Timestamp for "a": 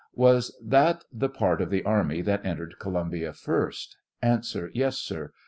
4.23-4.41